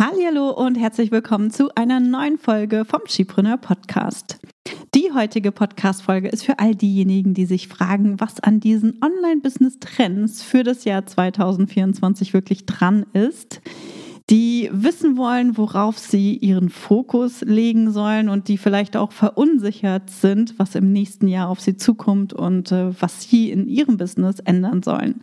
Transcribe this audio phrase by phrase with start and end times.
[0.00, 4.38] Hallo und herzlich willkommen zu einer neuen Folge vom Skipreneur Podcast.
[4.94, 10.62] Die heutige Podcast-Folge ist für all diejenigen, die sich fragen, was an diesen Online-Business-Trends für
[10.62, 13.60] das Jahr 2024 wirklich dran ist
[14.30, 20.58] die wissen wollen, worauf sie ihren Fokus legen sollen und die vielleicht auch verunsichert sind,
[20.58, 24.82] was im nächsten Jahr auf sie zukommt und äh, was sie in ihrem Business ändern
[24.82, 25.22] sollen.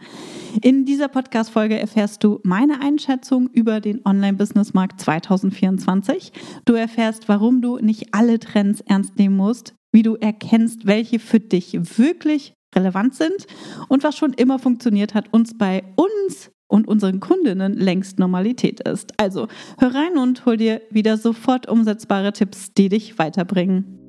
[0.61, 6.31] In dieser Podcast-Folge erfährst du meine Einschätzung über den Online-Business-Markt 2024.
[6.65, 11.39] Du erfährst, warum du nicht alle Trends ernst nehmen musst, wie du erkennst, welche für
[11.39, 13.45] dich wirklich relevant sind
[13.87, 19.13] und was schon immer funktioniert hat, uns bei uns und unseren Kundinnen längst Normalität ist.
[19.17, 19.47] Also
[19.77, 23.99] hör rein und hol dir wieder sofort umsetzbare Tipps, die dich weiterbringen.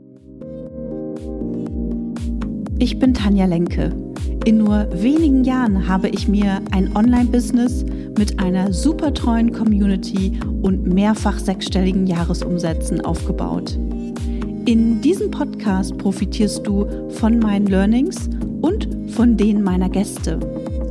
[2.79, 3.91] Ich bin Tanja Lenke.
[4.45, 7.85] In nur wenigen Jahren habe ich mir ein Online-Business
[8.17, 13.79] mit einer super treuen Community und mehrfach sechsstelligen Jahresumsätzen aufgebaut.
[14.67, 18.29] In diesem Podcast profitierst du von meinen Learnings
[18.61, 20.39] und von denen meiner Gäste.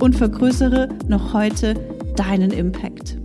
[0.00, 1.74] und vergrößere noch heute
[2.16, 3.19] deinen Impact.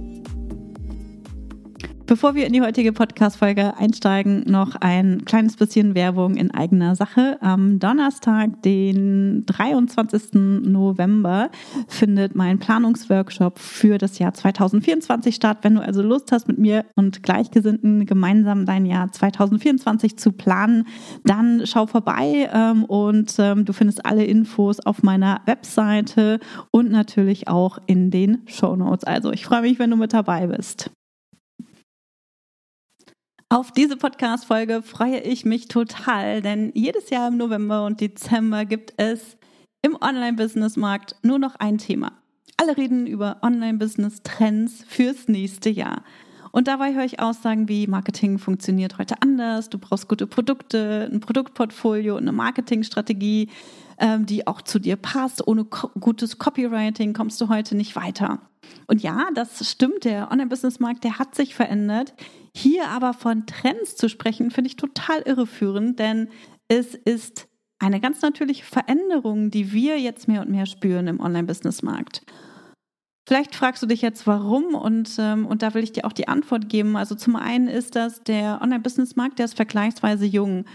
[2.08, 7.40] Bevor wir in die heutige Podcast-Folge einsteigen, noch ein kleines bisschen Werbung in eigener Sache.
[7.42, 10.34] Am Donnerstag, den 23.
[10.34, 11.50] November,
[11.88, 15.60] findet mein Planungsworkshop für das Jahr 2024 statt.
[15.64, 20.86] Wenn du also Lust hast, mit mir und Gleichgesinnten gemeinsam dein Jahr 2024 zu planen,
[21.24, 26.40] dann schau vorbei ähm, und ähm, du findest alle Infos auf meiner Webseite
[26.70, 29.06] und natürlich auch in den Show Notes.
[29.06, 30.92] Also ich freue mich, wenn du mit dabei bist.
[33.50, 38.96] Auf diese Podcast-Folge freue ich mich total, denn jedes Jahr im November und Dezember gibt
[38.98, 39.38] es
[39.84, 42.14] im Online-Business-Markt nur noch ein Thema.
[42.58, 46.04] Alle reden über Online-Business-Trends fürs nächste Jahr.
[46.54, 51.20] Und dabei höre ich Aussagen wie Marketing funktioniert heute anders, du brauchst gute Produkte, ein
[51.20, 53.50] Produktportfolio und eine Marketingstrategie,
[53.98, 55.48] ähm, die auch zu dir passt.
[55.48, 58.42] Ohne gutes Copywriting kommst du heute nicht weiter.
[58.88, 62.14] Und ja, das stimmt, der Online-Business-Markt, der hat sich verändert.
[62.56, 66.30] Hier aber von Trends zu sprechen, finde ich total irreführend, denn
[66.68, 67.48] es ist
[67.80, 72.24] eine ganz natürliche Veränderung, die wir jetzt mehr und mehr spüren im Online-Business-Markt.
[73.28, 76.28] Vielleicht fragst du dich jetzt, warum und, ähm, und da will ich dir auch die
[76.28, 76.96] Antwort geben.
[76.96, 80.66] Also zum einen ist das der Online-Business-Markt, der ist vergleichsweise jung.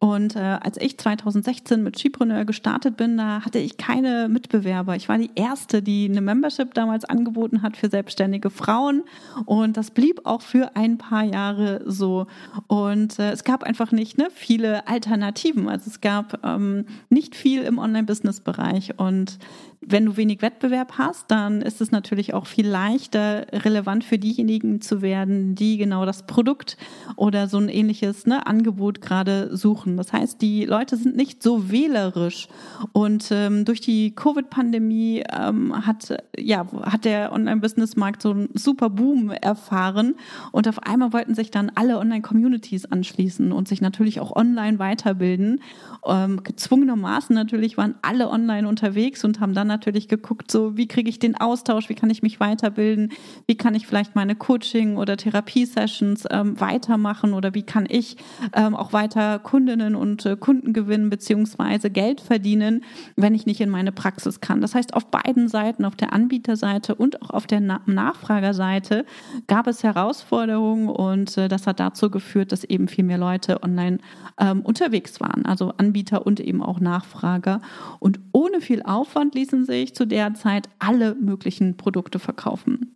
[0.00, 4.94] Und äh, als ich 2016 mit Skipreneur gestartet bin, da hatte ich keine Mitbewerber.
[4.94, 9.02] Ich war die erste, die eine Membership damals angeboten hat für selbstständige Frauen.
[9.44, 12.28] Und das blieb auch für ein paar Jahre so.
[12.68, 15.68] Und äh, es gab einfach nicht ne, viele Alternativen.
[15.68, 19.00] Also es gab ähm, nicht viel im Online-Business-Bereich.
[19.00, 19.38] Und
[19.80, 24.80] wenn du wenig Wettbewerb hast, dann ist es natürlich auch viel leichter relevant für diejenigen
[24.80, 26.76] zu werden, die genau das Produkt
[27.16, 29.96] oder so ein ähnliches ne, Angebot gerade suchen.
[29.96, 32.48] Das heißt, die Leute sind nicht so wählerisch.
[32.92, 39.30] Und ähm, durch die Covid-Pandemie ähm, hat, ja, hat der Online-Business-Markt so einen super Boom
[39.30, 40.16] erfahren.
[40.50, 45.60] Und auf einmal wollten sich dann alle Online-Communities anschließen und sich natürlich auch online weiterbilden.
[46.04, 51.08] Ähm, gezwungenermaßen natürlich waren alle online unterwegs und haben dann natürlich geguckt, so wie kriege
[51.08, 53.12] ich den Austausch, wie kann ich mich weiterbilden,
[53.46, 58.16] wie kann ich vielleicht meine Coaching- oder Therapiesessions ähm, weitermachen oder wie kann ich
[58.54, 62.82] ähm, auch weiter Kundinnen und äh, Kunden gewinnen beziehungsweise Geld verdienen,
[63.16, 64.60] wenn ich nicht in meine Praxis kann.
[64.60, 69.04] Das heißt, auf beiden Seiten, auf der Anbieterseite und auch auf der Na Nachfragerseite
[69.46, 73.98] gab es Herausforderungen und äh, das hat dazu geführt, dass eben viel mehr Leute online
[74.38, 77.60] ähm, unterwegs waren, also Anbieter und eben auch Nachfrager.
[77.98, 82.94] Und ohne viel Aufwand ließen ließen sich zu der Zeit alle möglichen Produkte verkaufen.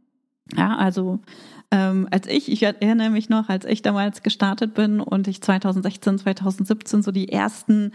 [0.56, 1.20] Ja, also
[1.72, 6.18] ähm, als ich, ich erinnere mich noch, als ich damals gestartet bin und ich 2016,
[6.18, 7.92] 2017 so die ersten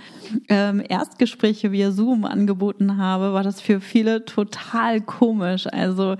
[0.49, 5.67] ähm, Erstgespräche via Zoom angeboten habe, war das für viele total komisch.
[5.67, 6.15] Also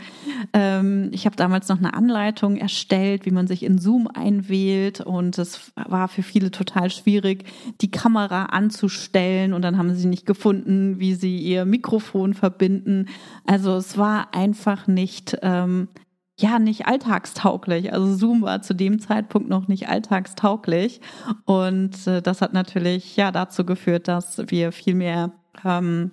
[0.53, 5.39] ähm, ich habe damals noch eine Anleitung erstellt, wie man sich in Zoom einwählt und
[5.39, 7.45] es war für viele total schwierig,
[7.81, 13.07] die Kamera anzustellen und dann haben sie nicht gefunden, wie sie ihr Mikrofon verbinden.
[13.47, 15.87] Also es war einfach nicht ähm,
[16.39, 17.93] ja nicht alltagstauglich.
[17.93, 21.01] Also Zoom war zu dem Zeitpunkt noch nicht alltagstauglich.
[21.45, 25.31] Und äh, das hat natürlich ja dazu geführt, dass wir viel mehr
[25.65, 26.11] ähm,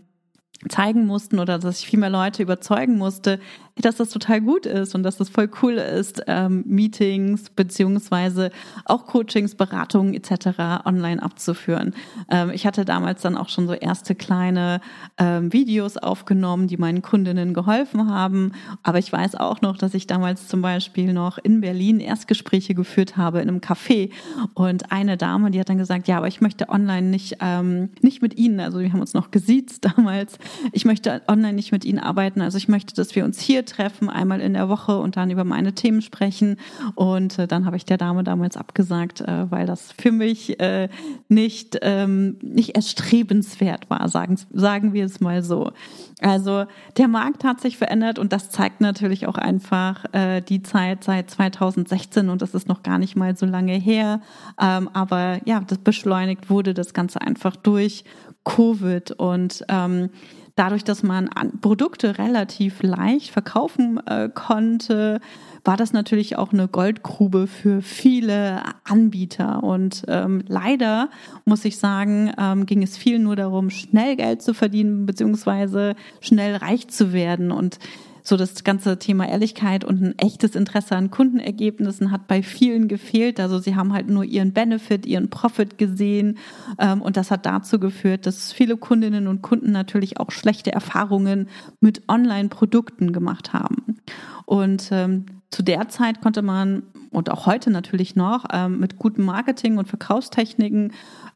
[0.69, 3.39] zeigen mussten oder dass ich viel mehr Leute überzeugen musste,
[3.77, 8.51] dass das total gut ist und dass das voll cool ist, ähm, Meetings beziehungsweise
[8.85, 10.85] auch Coachings, Beratungen etc.
[10.85, 11.95] online abzuführen.
[12.31, 14.81] Ähm, ich hatte damals dann auch schon so erste kleine
[15.19, 18.53] ähm, Videos aufgenommen, die meinen Kundinnen geholfen haben.
[18.85, 23.17] Aber ich weiß auch noch, dass ich damals zum Beispiel noch in Berlin Erstgespräche geführt
[23.17, 24.11] habe in einem Café
[24.55, 28.23] und eine Dame, die hat dann gesagt, ja, aber ich möchte online nicht ähm, nicht
[28.23, 30.39] mit Ihnen, also wir haben uns noch gesiezt damals.
[30.73, 34.09] Ich möchte online nicht mit Ihnen arbeiten, also ich möchte, dass wir uns hier treffen,
[34.09, 36.57] einmal in der Woche und dann über meine Themen sprechen.
[36.95, 40.89] Und äh, dann habe ich der Dame damals abgesagt, äh, weil das für mich äh,
[41.29, 45.73] nicht, ähm, nicht erstrebenswert war, sagen, sagen wir es mal so.
[46.21, 46.65] Also
[46.97, 51.31] der Markt hat sich verändert und das zeigt natürlich auch einfach äh, die Zeit seit
[51.31, 54.21] 2016 und das ist noch gar nicht mal so lange her.
[54.61, 58.05] Ähm, aber ja, das beschleunigt wurde das Ganze einfach durch
[58.45, 60.11] Covid und ähm,
[60.57, 61.29] dadurch, dass man
[61.61, 65.21] Produkte relativ leicht verkaufen äh, konnte,
[65.65, 69.63] war das natürlich auch eine Goldgrube für viele Anbieter.
[69.65, 71.09] Und ähm, leider
[71.45, 76.57] muss ich sagen, ähm, ging es viel nur darum, schnell Geld zu verdienen, beziehungsweise schnell
[76.57, 77.51] reich zu werden.
[77.51, 77.79] Und
[78.27, 83.39] so das ganze Thema Ehrlichkeit und ein echtes Interesse an Kundenergebnissen hat bei vielen gefehlt.
[83.39, 86.39] Also sie haben halt nur ihren Benefit, ihren Profit gesehen.
[86.79, 91.49] Ähm, und das hat dazu geführt, dass viele Kundinnen und Kunden natürlich auch schlechte Erfahrungen
[91.81, 94.01] mit Online-Produkten gemacht haben.
[94.47, 99.25] Und ähm, zu der Zeit konnte man und auch heute natürlich noch ähm, mit gutem
[99.25, 100.93] Marketing und Verkaufstechniken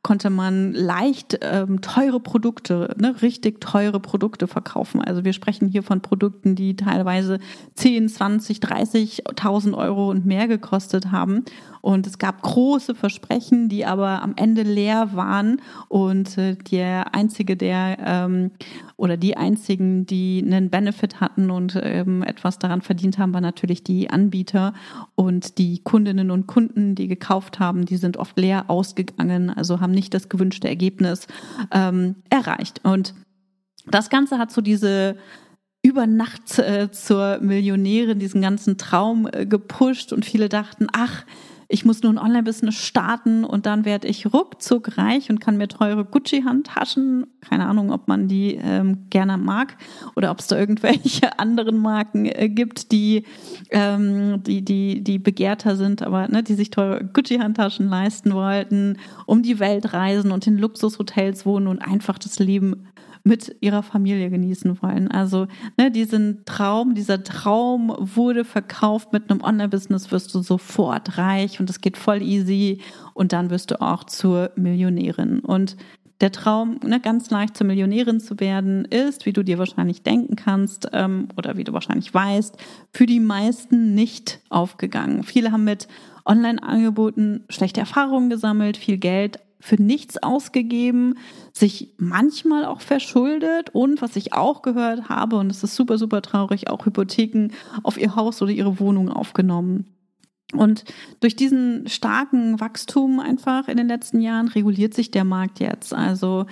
[0.08, 5.02] konnte man leicht ähm, teure Produkte, ne, richtig teure Produkte verkaufen.
[5.02, 7.38] Also wir sprechen hier von Produkten, die teilweise
[7.74, 11.44] 10, 20, 30.000 Euro und mehr gekostet haben.
[11.82, 15.60] Und es gab große Versprechen, die aber am Ende leer waren.
[15.88, 18.52] Und äh, der einzige, der ähm,
[18.98, 23.84] oder die einzigen, die einen Benefit hatten und ähm, etwas daran verdient haben, war natürlich
[23.84, 24.74] die Anbieter
[25.14, 29.94] und die Kundinnen und Kunden, die gekauft haben, die sind oft leer ausgegangen, also haben
[29.98, 31.26] nicht das gewünschte Ergebnis
[31.72, 32.80] ähm, erreicht.
[32.84, 33.14] Und
[33.86, 35.16] das Ganze hat so diese
[35.82, 41.24] über Nacht äh, zur Millionärin diesen ganzen Traum äh, gepusht und viele dachten, ach,
[41.70, 45.68] ich muss nur ein Online-Business starten und dann werde ich ruckzuck reich und kann mir
[45.68, 49.76] teure Gucci-Handtaschen, keine Ahnung, ob man die ähm, gerne mag
[50.16, 53.24] oder ob es da irgendwelche anderen Marken äh, gibt, die,
[53.70, 59.42] ähm, die, die, die begehrter sind, aber ne, die sich teure Gucci-Handtaschen leisten wollten, um
[59.42, 62.88] die Welt reisen und in Luxushotels wohnen und einfach das Leben
[63.28, 65.10] mit ihrer Familie genießen wollen.
[65.10, 65.46] Also
[65.76, 71.68] ne, diesen Traum, dieser Traum wurde verkauft mit einem Online-Business, wirst du sofort reich und
[71.70, 72.80] es geht voll easy
[73.14, 75.40] und dann wirst du auch zur Millionärin.
[75.40, 75.76] Und
[76.22, 80.34] der Traum, ne, ganz leicht zur Millionärin zu werden, ist, wie du dir wahrscheinlich denken
[80.34, 82.56] kannst ähm, oder wie du wahrscheinlich weißt,
[82.92, 85.22] für die meisten nicht aufgegangen.
[85.22, 85.86] Viele haben mit
[86.24, 91.14] Online-Angeboten schlechte Erfahrungen gesammelt, viel Geld für nichts ausgegeben,
[91.52, 96.22] sich manchmal auch verschuldet und was ich auch gehört habe, und es ist super, super
[96.22, 97.48] traurig, auch Hypotheken
[97.82, 99.86] auf ihr Haus oder ihre Wohnung aufgenommen.
[100.54, 100.84] Und
[101.20, 105.92] durch diesen starken Wachstum einfach in den letzten Jahren reguliert sich der Markt jetzt.
[105.92, 106.46] Also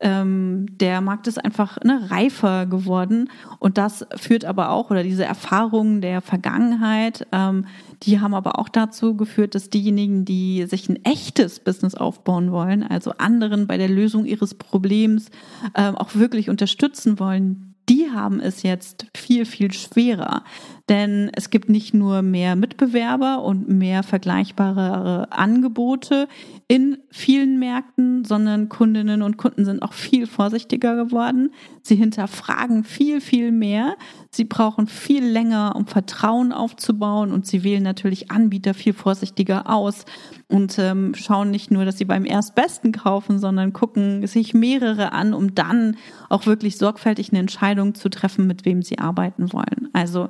[0.00, 5.24] ähm, der Markt ist einfach ne, reifer geworden und das führt aber auch, oder diese
[5.24, 7.66] Erfahrungen der Vergangenheit, ähm,
[8.04, 12.84] die haben aber auch dazu geführt, dass diejenigen, die sich ein echtes Business aufbauen wollen,
[12.84, 15.30] also anderen bei der Lösung ihres Problems
[15.74, 20.44] ähm, auch wirklich unterstützen wollen, die haben es jetzt viel, viel schwerer.
[20.88, 26.28] Denn es gibt nicht nur mehr Mitbewerber und mehr vergleichbare Angebote
[26.66, 31.50] in vielen Märkten, sondern Kundinnen und Kunden sind auch viel vorsichtiger geworden.
[31.82, 33.96] Sie hinterfragen viel, viel mehr.
[34.30, 40.06] Sie brauchen viel länger, um Vertrauen aufzubauen und sie wählen natürlich Anbieter viel vorsichtiger aus
[40.48, 45.34] und ähm, schauen nicht nur, dass sie beim Erstbesten kaufen, sondern gucken sich mehrere an,
[45.34, 45.96] um dann
[46.30, 49.88] auch wirklich sorgfältig eine Entscheidung zu treffen, mit wem sie arbeiten wollen.
[49.92, 50.28] Also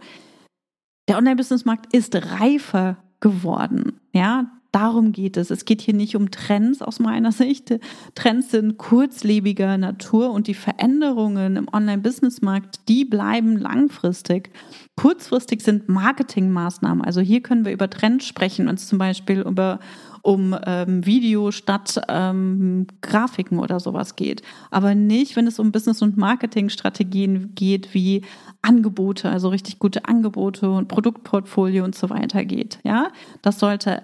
[1.09, 4.01] der Online-Business-Markt ist reifer geworden.
[4.13, 5.51] Ja, darum geht es.
[5.51, 7.79] Es geht hier nicht um Trends aus meiner Sicht.
[8.15, 14.51] Trends sind kurzlebiger Natur und die Veränderungen im Online-Business-Markt, die bleiben langfristig.
[14.97, 17.03] Kurzfristig sind Marketingmaßnahmen.
[17.03, 19.81] Also hier können wir über Trends sprechen, wenn zum Beispiel über
[20.29, 24.43] um ähm, Video statt ähm, Grafiken oder sowas geht.
[24.71, 28.27] Aber nicht, wenn es um Business- und Marketingstrategien geht, wie
[28.61, 32.79] Angebote, also richtig gute Angebote und Produktportfolio und so weiter geht.
[32.85, 33.09] Ja,
[33.41, 34.03] das sollte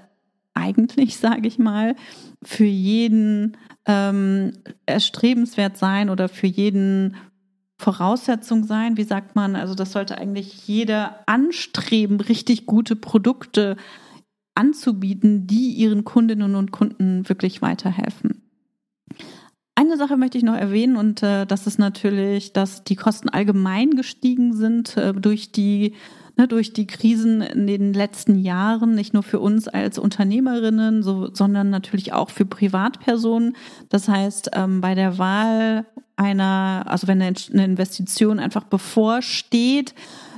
[0.54, 1.95] eigentlich, sage ich mal,
[2.43, 4.52] für jeden ähm,
[4.87, 7.16] erstrebenswert sein oder für jeden
[7.76, 8.97] Voraussetzung sein.
[8.97, 9.57] Wie sagt man?
[9.57, 13.76] Also das sollte eigentlich jeder anstreben, richtig gute Produkte
[14.54, 18.42] anzubieten, die ihren Kundinnen und Kunden wirklich weiterhelfen.
[19.75, 23.90] Eine Sache möchte ich noch erwähnen und äh, das ist natürlich, dass die Kosten allgemein
[23.92, 25.94] gestiegen sind äh, durch die
[26.37, 31.32] ne, durch die Krisen in den letzten Jahren, nicht nur für uns als Unternehmerinnen, so,
[31.32, 33.56] sondern natürlich auch für Privatpersonen.
[33.88, 39.94] Das heißt, ähm, bei der Wahl einer, also wenn eine Investition einfach bevorsteht,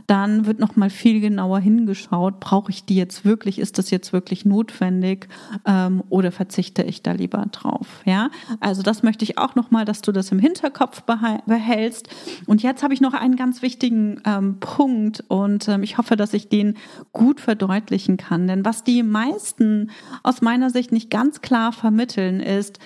[0.07, 4.13] dann wird noch mal viel genauer hingeschaut, brauche ich die jetzt wirklich, ist das jetzt
[4.13, 5.29] wirklich notwendig
[5.65, 8.03] ähm, oder verzichte ich da lieber drauf?
[8.05, 12.09] Ja, also das möchte ich auch noch mal, dass du das im Hinterkopf behältst.
[12.47, 16.35] Und jetzt habe ich noch einen ganz wichtigen ähm, Punkt und ähm, ich hoffe, dass
[16.35, 16.75] ich den
[17.13, 18.47] gut verdeutlichen kann.
[18.47, 19.91] Denn was die meisten
[20.23, 22.79] aus meiner Sicht nicht ganz klar vermitteln ist,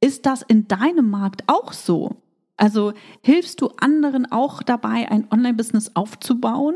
[0.00, 2.16] ist das in deinem Markt auch so?
[2.58, 6.74] Also hilfst du anderen auch dabei, ein Online-Business aufzubauen?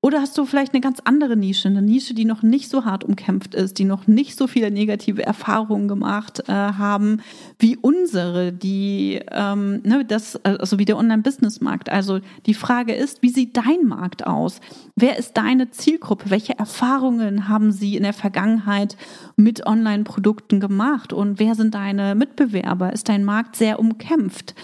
[0.00, 3.02] Oder hast du vielleicht eine ganz andere Nische, eine Nische, die noch nicht so hart
[3.02, 7.20] umkämpft ist, die noch nicht so viele negative Erfahrungen gemacht äh, haben
[7.58, 11.88] wie unsere, die ähm, ne, das also wie der Online-Business-Markt.
[11.90, 14.60] Also die Frage ist, wie sieht dein Markt aus?
[14.94, 16.30] Wer ist deine Zielgruppe?
[16.30, 18.96] Welche Erfahrungen haben sie in der Vergangenheit
[19.34, 21.12] mit Online-Produkten gemacht?
[21.12, 22.92] Und wer sind deine Mitbewerber?
[22.92, 24.54] Ist dein Markt sehr umkämpft?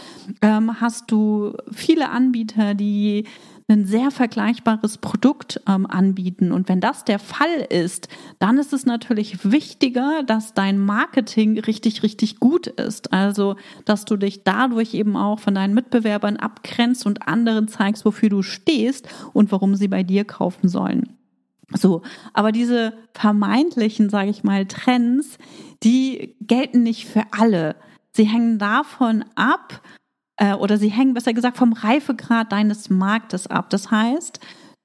[0.42, 3.24] Ähm, hast du viele Anbieter, die
[3.66, 6.52] ein sehr vergleichbares Produkt ähm, anbieten.
[6.52, 12.02] Und wenn das der Fall ist, dann ist es natürlich wichtiger, dass dein Marketing richtig,
[12.02, 13.12] richtig gut ist.
[13.12, 13.56] Also,
[13.86, 18.42] dass du dich dadurch eben auch von deinen Mitbewerbern abgrenzt und anderen zeigst, wofür du
[18.42, 21.16] stehst und warum sie bei dir kaufen sollen.
[21.72, 22.02] So,
[22.34, 25.38] aber diese vermeintlichen, sage ich mal, Trends,
[25.82, 27.76] die gelten nicht für alle.
[28.12, 29.80] Sie hängen davon ab,
[30.36, 33.70] äh, oder sie hängen besser gesagt vom Reifegrad deines Marktes ab.
[33.70, 34.40] Das heißt,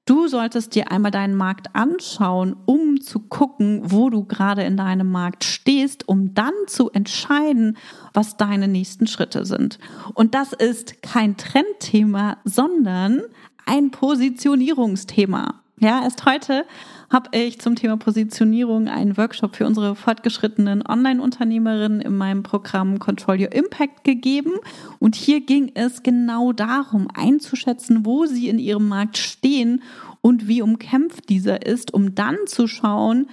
[0.06, 5.10] du solltest dir einmal deinen Markt anschauen, um zu gucken, wo du gerade in deinem
[5.10, 7.76] Markt stehst, um dann zu entscheiden,
[8.12, 9.78] was deine nächsten Schritte sind.
[10.14, 13.22] Und das ist kein Trendthema, sondern
[13.66, 15.59] ein Positionierungsthema.
[15.82, 16.66] Ja, erst heute
[17.08, 23.40] habe ich zum Thema Positionierung einen Workshop für unsere fortgeschrittenen Online-Unternehmerinnen in meinem Programm Control
[23.40, 24.52] Your Impact gegeben.
[24.98, 29.82] Und hier ging es genau darum, einzuschätzen, wo sie in ihrem Markt stehen
[30.20, 33.30] und wie umkämpft dieser ist, um dann zu schauen,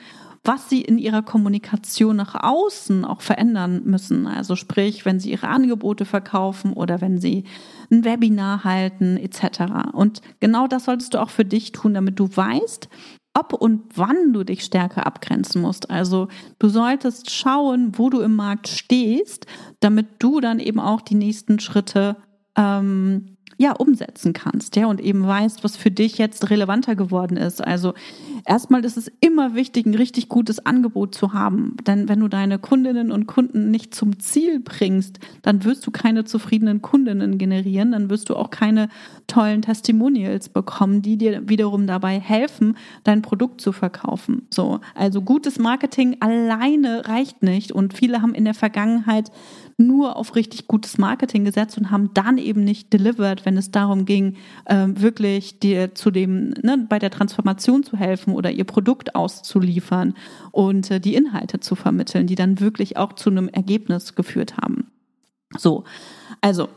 [0.47, 4.27] was sie in ihrer Kommunikation nach außen auch verändern müssen.
[4.27, 7.43] Also sprich, wenn sie ihre Angebote verkaufen oder wenn sie
[7.91, 9.91] ein Webinar halten etc.
[9.91, 12.87] Und genau das solltest du auch für dich tun, damit du weißt,
[13.33, 15.89] ob und wann du dich stärker abgrenzen musst.
[15.89, 16.27] Also
[16.59, 19.45] du solltest schauen, wo du im Markt stehst,
[19.79, 22.17] damit du dann eben auch die nächsten Schritte
[22.55, 27.59] ähm, ja, umsetzen kannst, ja, und eben weißt, was für dich jetzt relevanter geworden ist.
[27.65, 27.93] Also
[28.45, 31.75] erstmal ist es immer wichtig, ein richtig gutes Angebot zu haben.
[31.87, 36.23] Denn wenn du deine Kundinnen und Kunden nicht zum Ziel bringst, dann wirst du keine
[36.23, 38.89] zufriedenen Kundinnen generieren, dann wirst du auch keine
[39.25, 44.47] tollen Testimonials bekommen, die dir wiederum dabei helfen, dein Produkt zu verkaufen.
[44.51, 49.31] So, also gutes Marketing alleine reicht nicht und viele haben in der Vergangenheit
[49.77, 54.05] nur auf richtig gutes Marketing gesetzt und haben dann eben nicht delivered, wenn es darum
[54.05, 59.15] ging, ähm, wirklich dir zu dem, ne, bei der Transformation zu helfen oder ihr Produkt
[59.15, 60.15] auszuliefern
[60.51, 64.91] und äh, die Inhalte zu vermitteln, die dann wirklich auch zu einem Ergebnis geführt haben.
[65.57, 65.83] So,
[66.41, 66.67] also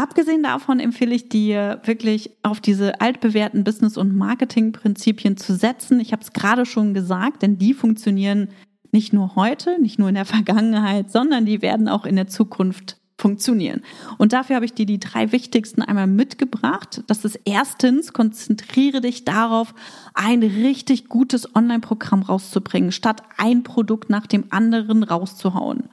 [0.00, 6.00] Abgesehen davon empfehle ich dir wirklich auf diese altbewährten Business- und Marketing-Prinzipien zu setzen.
[6.00, 8.48] Ich habe es gerade schon gesagt, denn die funktionieren
[8.92, 12.96] nicht nur heute, nicht nur in der Vergangenheit, sondern die werden auch in der Zukunft
[13.20, 13.82] funktionieren.
[14.18, 17.02] Und dafür habe ich dir die drei wichtigsten einmal mitgebracht.
[17.06, 19.74] Das ist erstens, konzentriere dich darauf,
[20.14, 25.90] ein richtig gutes Online-Programm rauszubringen, statt ein Produkt nach dem anderen rauszuhauen.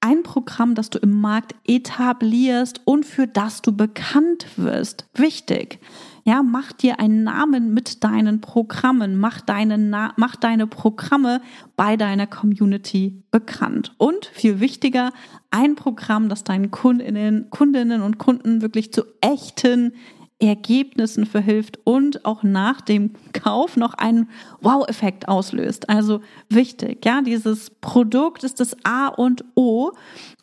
[0.00, 5.06] Ein Programm, das du im Markt etablierst und für das du bekannt wirst.
[5.14, 5.78] Wichtig.
[6.26, 11.42] Ja, mach dir einen Namen mit deinen Programmen, mach deine, Na mach deine Programme
[11.76, 13.94] bei deiner Community bekannt.
[13.98, 15.12] Und viel wichtiger,
[15.50, 19.92] ein Programm, das deinen Kundinnen, Kundinnen und Kunden wirklich zu echten
[20.38, 24.30] Ergebnissen verhilft und auch nach dem Kauf noch einen
[24.62, 25.90] Wow-Effekt auslöst.
[25.90, 29.92] Also wichtig, ja, dieses Produkt ist das A und O.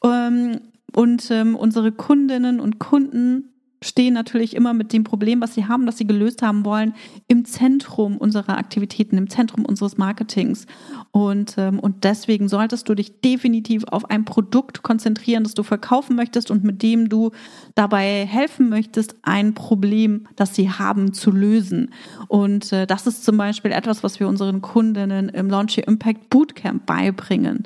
[0.04, 0.62] Ähm,
[0.96, 3.52] und ähm, unsere Kundinnen und Kunden
[3.84, 6.94] stehen natürlich immer mit dem Problem, was sie haben, das sie gelöst haben wollen,
[7.28, 10.68] im Zentrum unserer Aktivitäten, im Zentrum unseres Marketings.
[11.10, 16.16] Und, ähm, und deswegen solltest du dich definitiv auf ein Produkt konzentrieren, das du verkaufen
[16.16, 17.32] möchtest und mit dem du
[17.74, 21.90] dabei helfen möchtest, ein Problem, das sie haben, zu lösen.
[22.28, 26.30] Und äh, das ist zum Beispiel etwas, was wir unseren Kundinnen im Launch Your Impact
[26.30, 27.64] Bootcamp beibringen.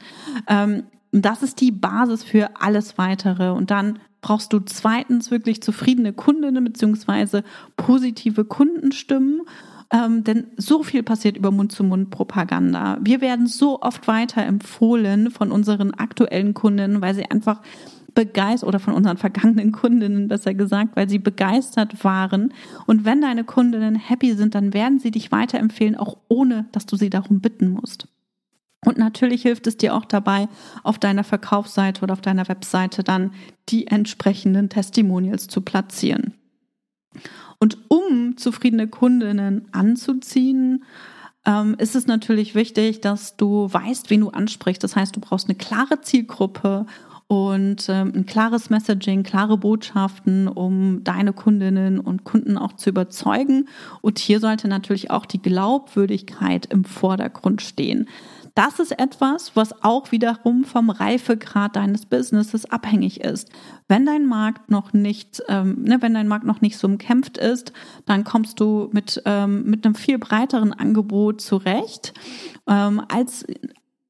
[0.48, 3.51] Ähm, das ist die Basis für alles weitere.
[3.51, 7.44] Und dann brauchst du zweitens wirklich zufriedene Kundinnen beziehungsweise
[7.77, 9.41] positive Kundenstimmen.
[9.94, 12.98] Ähm, denn so viel passiert über Mund-zu-Mund-Propaganda.
[13.03, 17.62] Wir werden so oft weiterempfohlen von unseren aktuellen Kundinnen, weil sie einfach
[18.15, 22.51] begeistert oder von unseren vergangenen Kundinnen besser gesagt, weil sie begeistert waren.
[22.88, 26.96] Und wenn deine Kundinnen happy sind, dann werden sie dich weiterempfehlen, auch ohne, dass du
[26.96, 28.08] sie darum bitten musst.
[28.85, 30.47] Und natürlich hilft es dir auch dabei,
[30.83, 33.33] auf deiner Verkaufsseite oder auf deiner Webseite dann
[33.67, 36.35] die entsprechenden Testimonials zu platzieren.
[37.59, 40.83] Und um zufriedene Kundinnen anzuziehen,
[41.45, 44.83] ähm, ist es natürlich wichtig, dass du weißt, wen du ansprichst.
[44.83, 46.85] Das heißt, du brauchst eine klare Zielgruppe
[47.27, 53.67] und ähm, ein klares Messaging, klare Botschaften, um deine Kundinnen und Kunden auch zu überzeugen.
[54.01, 58.07] Und hier sollte natürlich auch die Glaubwürdigkeit im Vordergrund stehen
[58.55, 63.50] das ist etwas, was auch wiederum vom Reifegrad deines Businesses abhängig ist.
[63.89, 67.74] Wenn dein Markt noch nicht, ähm, ne, wenn dein Markt noch nicht so umkämpft ist,
[68.05, 72.13] dann kommst du mit ähm, mit einem viel breiteren Angebot zurecht
[72.67, 73.45] ähm, als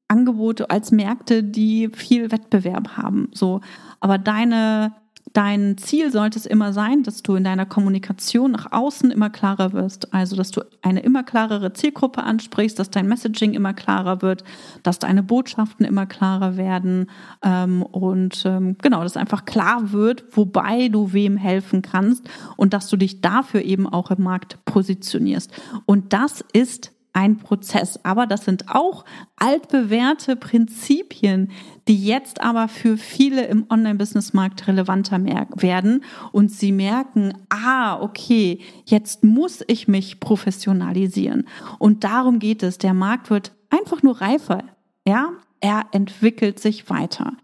[0.08, 3.28] Angebote, als Märkte, die viel Wettbewerb haben.
[3.32, 3.60] So,
[3.98, 4.92] aber deine
[5.36, 9.74] Dein Ziel sollte es immer sein, dass du in deiner Kommunikation nach außen immer klarer
[9.74, 10.14] wirst.
[10.14, 14.44] Also, dass du eine immer klarere Zielgruppe ansprichst, dass dein Messaging immer klarer wird,
[14.82, 17.10] dass deine Botschaften immer klarer werden
[17.42, 22.26] ähm, und ähm, genau, dass einfach klar wird, wobei du wem helfen kannst
[22.56, 25.52] und dass du dich dafür eben auch im Markt positionierst.
[25.84, 27.98] Und das ist ein Prozess.
[28.04, 29.04] Aber das sind auch
[29.36, 31.50] altbewährte Prinzipien,
[31.88, 39.22] die jetzt aber für viele im Online-Business-Markt relevanter werden und sie merken, ah, okay, jetzt
[39.22, 41.46] muss ich mich professionalisieren.
[41.78, 42.78] Und darum geht es.
[42.78, 44.64] Der Markt wird einfach nur reifer.
[45.06, 45.30] Ja,
[45.60, 47.34] er entwickelt sich weiter.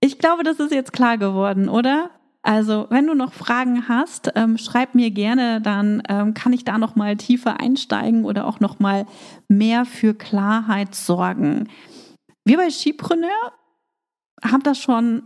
[0.00, 2.10] Ich glaube, das ist jetzt klar geworden, oder?
[2.42, 6.78] Also, wenn du noch Fragen hast, ähm, schreib mir gerne, dann ähm, kann ich da
[6.78, 9.04] noch mal tiefer einsteigen oder auch noch mal
[9.48, 11.68] mehr für Klarheit sorgen.
[12.44, 13.52] Wir bei Skipreneur
[14.42, 15.22] haben das schon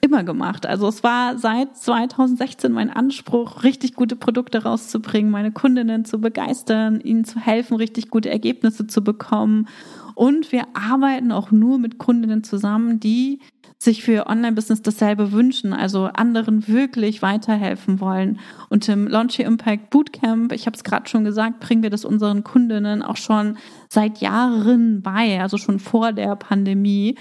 [0.00, 0.66] immer gemacht.
[0.66, 7.00] Also es war seit 2016 mein Anspruch, richtig gute Produkte rauszubringen, meine Kundinnen zu begeistern,
[7.00, 9.68] ihnen zu helfen, richtig gute Ergebnisse zu bekommen.
[10.14, 13.40] Und wir arbeiten auch nur mit Kundinnen zusammen, die
[13.82, 18.38] sich für Online-Business dasselbe wünschen, also anderen wirklich weiterhelfen wollen.
[18.68, 22.44] Und im Launch Impact Bootcamp, ich habe es gerade schon gesagt, bringen wir das unseren
[22.44, 23.56] Kundinnen auch schon
[23.88, 27.16] seit Jahren bei, also schon vor der Pandemie.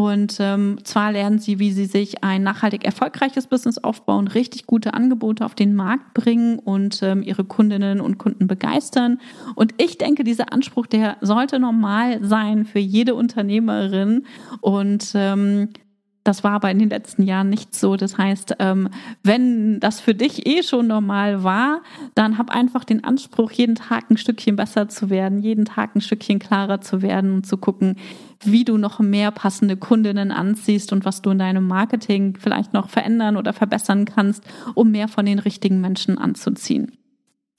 [0.00, 4.94] Und ähm, zwar lernen sie, wie sie sich ein nachhaltig erfolgreiches Business aufbauen, richtig gute
[4.94, 9.20] Angebote auf den Markt bringen und ähm, ihre Kundinnen und Kunden begeistern.
[9.56, 14.24] Und ich denke, dieser Anspruch, der sollte normal sein für jede Unternehmerin.
[14.62, 15.68] Und ähm,
[16.24, 17.96] das war aber in den letzten Jahren nicht so.
[17.96, 18.88] Das heißt, ähm,
[19.22, 21.82] wenn das für dich eh schon normal war,
[22.14, 26.00] dann hab einfach den Anspruch, jeden Tag ein Stückchen besser zu werden, jeden Tag ein
[26.00, 27.96] Stückchen klarer zu werden und zu gucken,
[28.42, 32.88] wie du noch mehr passende Kundinnen anziehst und was du in deinem Marketing vielleicht noch
[32.88, 34.42] verändern oder verbessern kannst,
[34.74, 36.92] um mehr von den richtigen Menschen anzuziehen.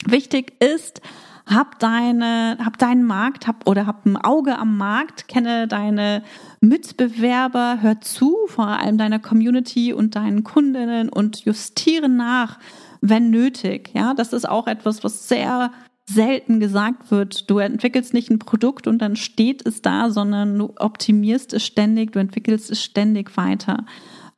[0.04, 1.00] Wichtig ist,
[1.46, 6.22] hab deine, hab deinen Markt, hab oder hab ein Auge am Markt, kenne deine
[6.60, 12.58] Mitbewerber, hör zu, vor allem deiner Community und deinen Kundinnen und justiere nach,
[13.00, 13.90] wenn nötig.
[13.94, 15.72] Ja, das ist auch etwas, was sehr
[16.06, 17.48] selten gesagt wird.
[17.48, 22.12] Du entwickelst nicht ein Produkt und dann steht es da, sondern du optimierst es ständig,
[22.12, 23.84] du entwickelst es ständig weiter.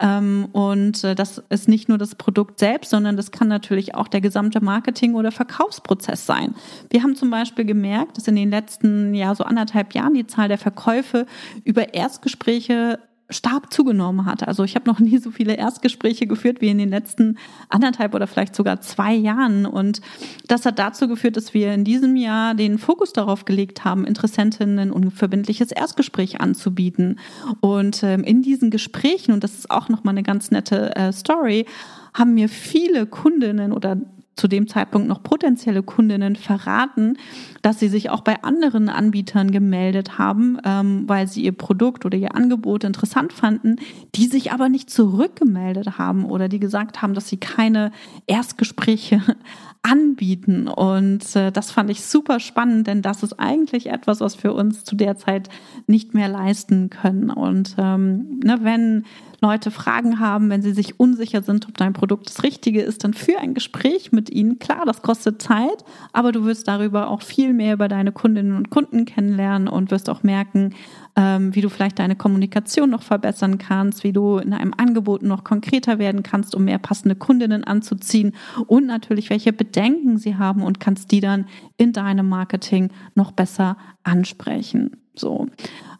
[0.01, 4.09] Ähm, und äh, das ist nicht nur das Produkt selbst, sondern das kann natürlich auch
[4.09, 6.55] der gesamte Marketing- oder Verkaufsprozess sein.
[6.91, 10.49] Wir haben zum Beispiel gemerkt, dass in den letzten ja so anderthalb Jahren die Zahl
[10.49, 11.27] der Verkäufe
[11.65, 12.99] über Erstgespräche
[13.31, 14.47] stark zugenommen hat.
[14.47, 18.27] Also ich habe noch nie so viele Erstgespräche geführt wie in den letzten anderthalb oder
[18.27, 19.67] vielleicht sogar zwei Jahren.
[19.67, 20.01] Und
[20.47, 24.79] das hat dazu geführt, dass wir in diesem Jahr den Fokus darauf gelegt haben, Interessentinnen
[24.79, 27.19] ein unverbindliches Erstgespräch anzubieten.
[27.61, 31.67] Und ähm, in diesen Gesprächen, und das ist auch nochmal eine ganz nette äh, Story,
[32.13, 33.97] haben mir viele Kundinnen oder
[34.37, 37.19] zu dem Zeitpunkt noch potenzielle Kundinnen verraten,
[37.63, 42.19] dass sie sich auch bei anderen Anbietern gemeldet haben, ähm, weil sie ihr Produkt oder
[42.19, 43.77] ihr Angebot interessant fanden,
[44.15, 47.93] die sich aber nicht zurückgemeldet haben oder die gesagt haben, dass sie keine
[48.27, 49.23] Erstgespräche
[49.83, 50.67] anbieten.
[50.67, 54.85] Und äh, das fand ich super spannend, denn das ist eigentlich etwas, was wir uns
[54.85, 55.49] zu der Zeit
[55.87, 57.31] nicht mehr leisten können.
[57.31, 59.05] Und ähm, ne, wenn
[59.45, 63.13] Leute Fragen haben, wenn sie sich unsicher sind, ob dein Produkt das Richtige ist, dann
[63.13, 64.59] führ ein Gespräch mit ihnen.
[64.59, 68.71] Klar, das kostet Zeit, aber du wirst darüber auch viel mehr über deine Kundinnen und
[68.71, 70.75] Kunden kennenlernen und wirst auch merken,
[71.15, 75.45] ähm, wie du vielleicht deine Kommunikation noch verbessern kannst, wie du in einem Angebot noch
[75.45, 78.33] konkreter werden kannst, um mehr passende Kundinnen anzuziehen
[78.67, 81.45] und natürlich, welche Bedenken sie haben und kannst die dann
[81.77, 84.97] in deinem Marketing noch besser ansprechen.
[85.15, 85.49] So.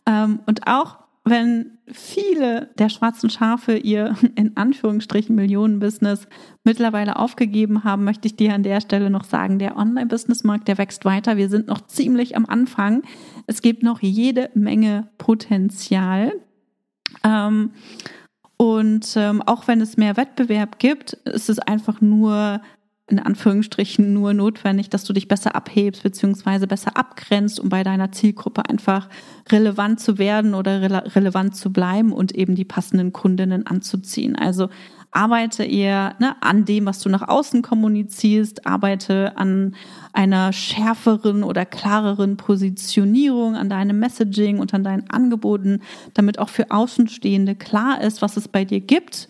[0.07, 6.27] Ähm, und auch wenn viele der schwarzen Schafe ihr in Anführungsstrichen Millionenbusiness
[6.65, 11.05] mittlerweile aufgegeben haben, möchte ich dir an der Stelle noch sagen, der Online-Business-Markt, der wächst
[11.05, 11.37] weiter.
[11.37, 13.03] Wir sind noch ziemlich am Anfang.
[13.47, 16.33] Es gibt noch jede Menge Potenzial.
[17.23, 17.73] Ähm,
[18.57, 22.61] und ähm, auch wenn es mehr Wettbewerb gibt, ist es einfach nur
[23.07, 28.13] in Anführungsstrichen nur notwendig, dass du dich besser abhebst beziehungsweise besser abgrenzt, um bei deiner
[28.13, 29.11] Zielgruppe einfach
[29.51, 34.37] relevant zu werden oder rele relevant zu bleiben und eben die passenden Kundinnen anzuziehen.
[34.37, 34.71] Also
[35.11, 39.75] arbeite eher ne, an dem, was du nach außen kommunizierst, arbeite an
[40.15, 45.83] einer schärferen oder klareren Positionierung, an deinem Messaging und an deinen Angeboten,
[46.15, 49.29] damit auch für Außenstehende klar ist, was es bei dir gibt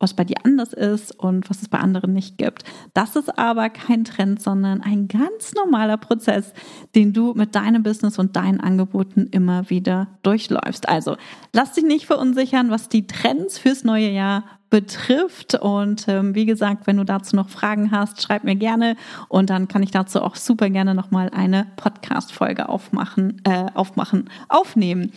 [0.00, 2.64] was bei dir anders ist und was es bei anderen nicht gibt.
[2.94, 6.52] Das ist aber kein Trend, sondern ein ganz normaler Prozess,
[6.94, 10.88] den du mit deinem Business und deinen Angeboten immer wieder durchläufst.
[10.88, 11.16] Also
[11.52, 15.54] lass dich nicht verunsichern, was die Trends fürs neue Jahr betrifft.
[15.54, 18.96] Und ähm, wie gesagt, wenn du dazu noch Fragen hast, schreib mir gerne
[19.28, 25.12] und dann kann ich dazu auch super gerne nochmal eine Podcast-Folge aufmachen, äh, aufmachen, aufnehmen.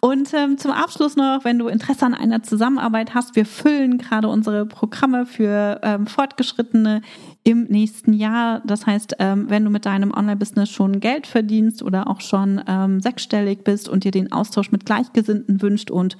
[0.00, 4.28] Und ähm, zum Abschluss noch, wenn du Interesse an einer Zusammenarbeit hast, wir füllen gerade
[4.28, 7.02] unsere Programme für ähm, Fortgeschrittene
[7.44, 8.62] im nächsten Jahr.
[8.64, 13.00] Das heißt, ähm, wenn du mit deinem Online-Business schon Geld verdienst oder auch schon ähm,
[13.00, 16.16] sechsstellig bist und dir den Austausch mit Gleichgesinnten wünscht und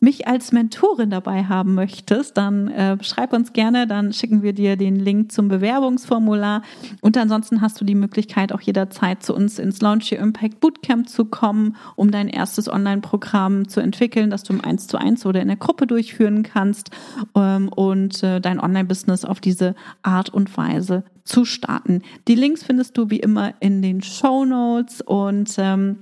[0.00, 4.76] mich als Mentorin dabei haben möchtest, dann äh, schreib uns gerne, dann schicken wir dir
[4.76, 6.62] den Link zum Bewerbungsformular.
[7.00, 11.08] Und ansonsten hast du die Möglichkeit, auch jederzeit zu uns ins Launch Your Impact Bootcamp
[11.08, 15.40] zu kommen, um dein erstes Online-Programm zu entwickeln, das du im 1 zu 1 oder
[15.40, 16.90] in der Gruppe durchführen kannst
[17.34, 22.02] ähm, und äh, dein Online-Business auf diese Art und Weise zu starten.
[22.28, 25.98] Die Links findest du wie immer in den Show Notes und ähm,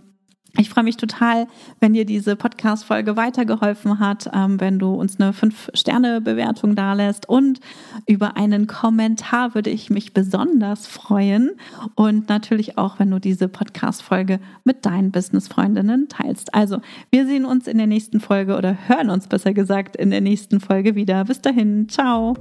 [0.57, 1.49] ich freue mich total,
[1.81, 7.61] wenn dir diese Podcast-Folge weitergeholfen hat, ähm, wenn du uns eine 5-Sterne-Bewertung dalässt und
[8.07, 11.51] über einen Kommentar würde ich mich besonders freuen.
[11.97, 16.55] Und natürlich auch, wenn du diese Podcast-Folge mit deinen Business-Freundinnen teilst.
[16.55, 20.21] Also, wir sehen uns in der nächsten Folge oder hören uns besser gesagt in der
[20.21, 21.25] nächsten Folge wieder.
[21.25, 22.35] Bis dahin, ciao.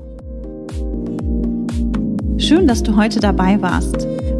[2.38, 4.13] Schön, dass du heute dabei warst.